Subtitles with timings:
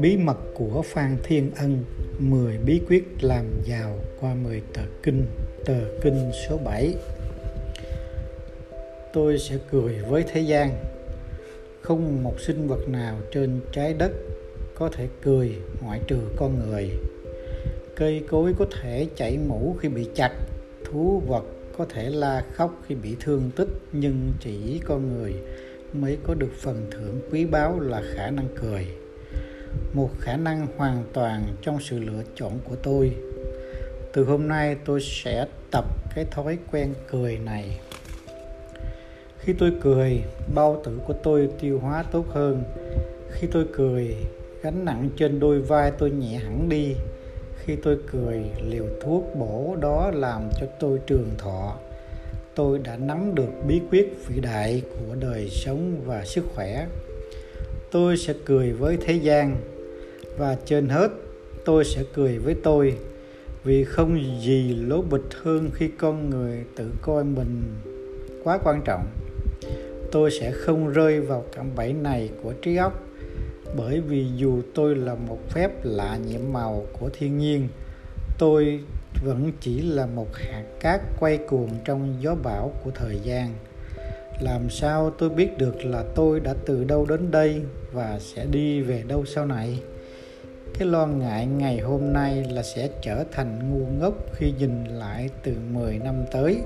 [0.00, 1.84] Bí mật của Phan Thiên Ân
[2.18, 5.26] 10 bí quyết làm giàu qua 10 tờ kinh
[5.64, 6.94] Tờ kinh số 7
[9.12, 10.70] Tôi sẽ cười với thế gian.
[11.80, 14.12] Không một sinh vật nào trên trái đất
[14.74, 16.90] có thể cười ngoại trừ con người.
[17.96, 20.32] Cây cối có thể chảy mũ khi bị chặt,
[20.84, 21.44] Thú vật
[21.80, 25.34] có thể la khóc khi bị thương tích, Nhưng chỉ con người
[25.92, 28.86] mới có được phần thưởng quý báu là khả năng cười.
[29.92, 33.16] Một khả năng hoàn toàn trong sự lựa chọn của tôi.
[34.12, 37.80] Từ hôm nay tôi sẽ tập cái thói quen cười này.
[39.38, 40.22] Khi tôi cười,
[40.54, 42.62] bao tử của tôi tiêu hóa tốt hơn.
[43.30, 44.16] Khi tôi cười,
[44.62, 46.94] gánh nặng trên đôi vai tôi nhẹ hẳn đi
[47.64, 51.76] khi tôi cười liều thuốc bổ đó làm cho tôi trường thọ.
[52.54, 56.86] Tôi đã nắm được bí quyết vĩ đại của đời sống và sức khỏe.
[57.90, 59.56] Tôi sẽ cười với thế gian,
[60.38, 61.08] và trên hết,
[61.64, 62.96] tôi sẽ cười với tôi,
[63.64, 67.62] vì không gì lố bịch hơn khi con người tự coi mình
[68.44, 69.06] quá quan trọng.
[70.12, 73.02] Tôi sẽ không rơi vào cạm bẫy này của trí óc
[73.76, 77.68] bởi vì dù tôi là một phép lạ nhiệm màu của thiên nhiên,
[78.38, 78.80] tôi
[79.24, 83.54] vẫn chỉ là một hạt cát quay cuồng trong gió bão của thời gian.
[84.40, 87.62] Làm sao tôi biết được là tôi đã từ đâu đến đây
[87.92, 89.78] và sẽ đi về đâu sau này?
[90.78, 95.28] Cái lo ngại ngày hôm nay là sẽ trở thành ngu ngốc khi nhìn lại
[95.42, 96.56] từ 10 năm tới.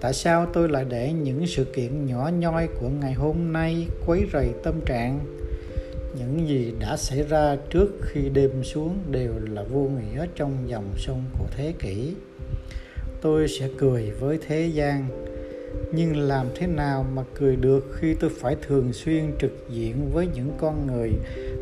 [0.00, 4.26] Tại sao tôi lại để những sự kiện nhỏ nhoi của ngày hôm nay quấy
[4.32, 5.20] rầy tâm trạng?
[6.16, 10.92] Những gì đã xảy ra trước khi đêm xuống đều là vô nghĩa trong dòng
[10.96, 12.14] sông của thế kỷ.
[13.20, 15.08] Tôi sẽ cười với thế gian,
[15.92, 20.28] nhưng làm thế nào mà cười được khi tôi phải thường xuyên trực diện với
[20.34, 21.12] những con người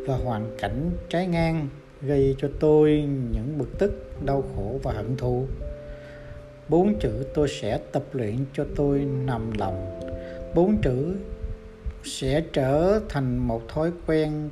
[0.07, 1.69] và hoàn cảnh trái ngang,
[2.03, 5.47] gây cho tôi những bực tức, đau khổ và hận thù?
[6.69, 10.01] Bốn chữ tôi sẽ tập luyện cho tôi nằm lòng.
[10.55, 11.15] Bốn chữ
[12.07, 14.51] sẽ trở thành một thói quen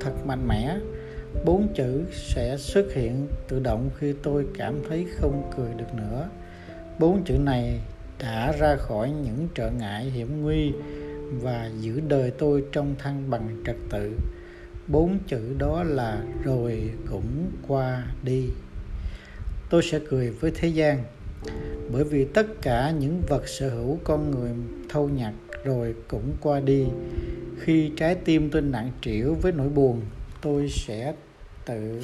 [0.00, 0.76] thật mạnh mẽ.
[1.44, 6.28] Bốn chữ sẽ xuất hiện tự động khi tôi cảm thấy không cười được nữa.
[6.98, 7.80] Bốn chữ này
[8.18, 10.72] đã ra khỏi những trở ngại hiểm nguy
[11.42, 14.12] và giữ đời tôi trong thăng bằng trật tự.
[14.88, 18.48] Bốn chữ đó là rồi cũng qua đi
[19.70, 21.04] tôi sẽ cười với thế gian
[21.92, 24.50] bởi vì tất cả những vật sở hữu con người
[24.88, 25.34] thâu nhặt
[25.64, 26.84] rồi cũng qua đi.
[27.60, 30.00] Khi trái tim tôi nặng trĩu với nỗi buồn,
[30.42, 31.14] tôi sẽ
[31.66, 32.00] tự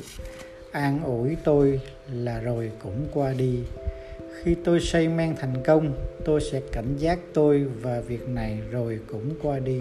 [0.72, 1.80] an ủi tôi
[2.12, 3.58] là rồi cũng qua đi.
[4.42, 5.92] Khi tôi say men thành công,
[6.24, 9.80] tôi sẽ cảnh giác tôi và việc này rồi cũng qua đi.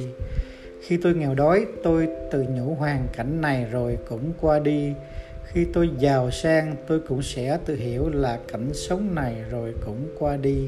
[0.82, 4.94] Khi tôi nghèo đói, tôi tự nhủ hoàn cảnh này rồi cũng qua đi
[5.54, 10.08] khi tôi giàu sang, tôi cũng sẽ tự hiểu là cảnh sống này rồi cũng
[10.20, 10.68] qua đi.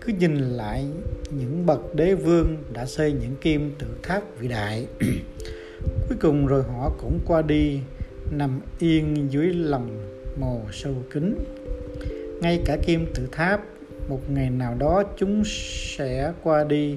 [0.00, 0.84] Cứ nhìn lại
[1.30, 4.86] những bậc đế vương đã xây những kim tự tháp vĩ đại.
[6.08, 7.80] Cuối cùng rồi họ cũng qua đi,
[8.30, 9.88] nằm yên dưới lòng
[10.40, 11.44] mồ sâu kín.
[12.40, 13.60] Ngay cả kim tự tháp,
[14.08, 15.42] một ngày nào đó chúng
[15.96, 16.96] sẽ qua đi,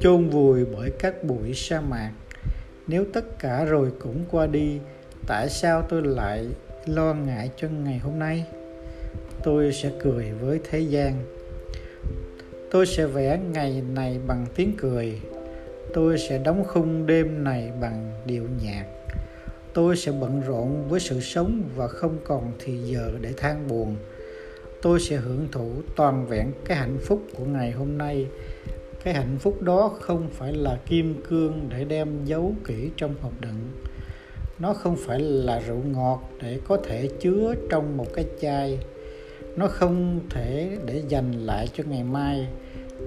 [0.00, 2.12] chôn vùi bởi các bụi sa mạc.
[2.86, 4.78] Nếu tất cả rồi cũng qua đi
[5.26, 6.46] tại sao tôi lại
[6.86, 8.44] lo ngại cho ngày hôm nay?
[9.42, 11.24] Tôi sẽ cười với thế gian.
[12.70, 15.20] Tôi sẽ vẽ ngày này bằng tiếng cười.
[15.94, 18.84] Tôi sẽ đóng khung đêm này bằng điệu nhạc.
[19.72, 23.96] Tôi sẽ bận rộn với sự sống và không còn thì giờ để than buồn.
[24.82, 28.26] Tôi sẽ hưởng thụ toàn vẹn cái hạnh phúc của ngày hôm nay.
[29.04, 33.32] Cái hạnh phúc đó không phải là kim cương để đem giấu kỹ trong hộp
[33.40, 33.85] đựng
[34.58, 38.78] nó không phải là rượu ngọt để có thể chứa trong một cái chai.
[39.56, 42.46] Nó không thể để dành lại cho ngày mai.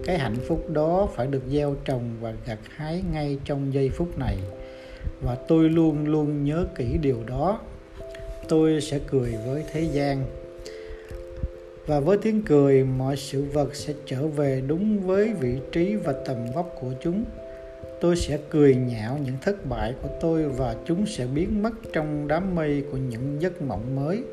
[0.05, 4.17] Cái hạnh phúc đó phải được gieo trồng và gặt hái ngay trong giây phút
[4.17, 4.37] này.
[5.21, 7.59] Và tôi luôn luôn nhớ kỹ điều đó.
[8.47, 10.23] Tôi sẽ cười với thế gian.
[11.87, 16.13] Và với tiếng cười, mọi sự vật sẽ trở về đúng với vị trí và
[16.25, 17.23] tầm vóc của chúng
[18.01, 22.27] tôi sẽ cười nhạo những thất bại của tôi và chúng sẽ biến mất trong
[22.27, 24.23] đám mây của những giấc mộng mới.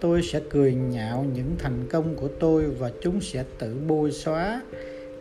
[0.00, 4.62] Tôi sẽ cười nhạo những thành công của tôi và chúng sẽ tự bôi xóa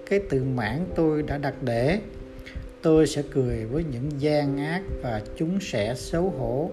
[0.09, 1.99] cái tự mãn tôi đã đặt để.
[2.81, 6.71] Tôi sẽ cười với những gian ác và chúng sẽ xấu hổ.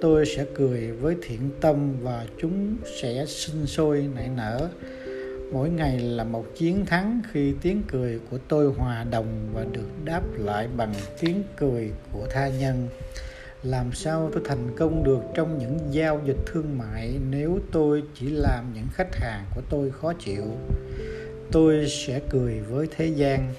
[0.00, 4.68] Tôi sẽ cười với thiện tâm và chúng sẽ sinh sôi nảy nở
[5.54, 10.04] mỗi ngày là một chiến thắng khi tiếng cười của tôi hòa đồng và được
[10.04, 12.88] đáp lại bằng tiếng cười của tha nhân.
[13.62, 18.30] Làm sao tôi thành công được trong những giao dịch thương mại nếu tôi chỉ
[18.30, 20.44] làm những khách hàng của tôi khó chịu?
[21.52, 23.54] Tôi sẽ cười với thế gian.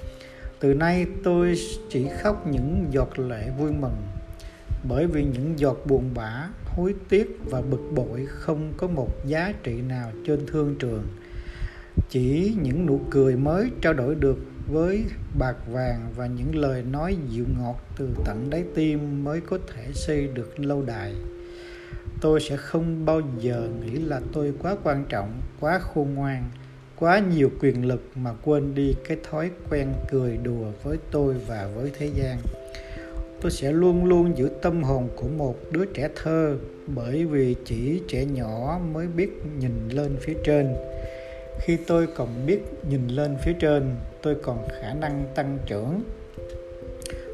[0.59, 1.55] Từ nay tôi
[1.89, 3.97] chỉ khóc những giọt lệ vui mừng.
[4.89, 9.53] Bởi vì những giọt buồn bã, hối tiếc và bực bội không có một giá
[9.63, 11.07] trị nào trên thương trường
[12.09, 14.37] chỉ những nụ cười mới trao đổi được
[14.67, 15.03] với
[15.39, 19.83] bạc vàng và những lời nói dịu ngọt từ tận đáy tim mới có thể
[19.93, 21.13] xây được lâu đài.
[22.21, 26.43] Tôi sẽ không bao giờ nghĩ là tôi quá quan trọng, quá khôn ngoan,
[26.95, 31.69] quá nhiều quyền lực mà quên đi cái thói quen cười đùa với tôi và
[31.75, 32.37] với thế gian.
[33.41, 36.57] Tôi sẽ luôn luôn giữ tâm hồn của một đứa trẻ thơ
[36.87, 40.75] bởi vì chỉ trẻ nhỏ mới biết nhìn lên phía trên
[41.61, 42.59] khi tôi còn biết
[42.89, 46.01] nhìn lên phía trên, tôi còn khả năng tăng trưởng.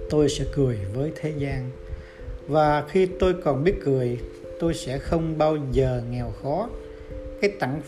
[0.10, 1.70] Tôi sẽ cười với thế gian.
[2.48, 4.20] Và khi tôi còn biết cười,
[4.60, 6.70] tôi sẽ không bao giờ nghèo khó.
[7.42, 7.82] Cái tặng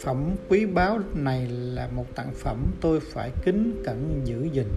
[0.00, 4.68] phẩm quý báu này là một tặng phẩm tôi phải kính cẩn giữ gìn.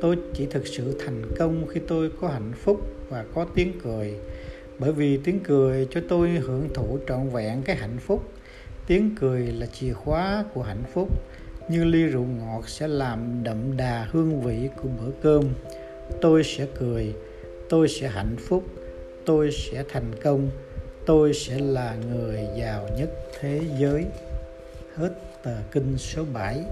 [0.00, 4.14] Tôi chỉ thực sự thành công khi tôi có hạnh phúc và có tiếng cười.
[4.78, 8.32] Bởi vì tiếng cười cho tôi hưởng thụ trọn vẹn cái hạnh phúc
[8.86, 11.08] tiếng cười là chìa khóa của hạnh phúc.
[11.68, 15.44] Như ly rượu ngọt sẽ làm đậm đà hương vị của bữa cơm.
[16.20, 17.14] Tôi sẽ cười,
[17.68, 18.64] tôi sẽ hạnh phúc,
[19.26, 20.50] tôi sẽ thành công,
[21.06, 23.10] tôi sẽ là người giàu nhất
[23.40, 24.04] thế giới.
[24.96, 25.10] Hết
[25.42, 26.64] tờ kinh số 7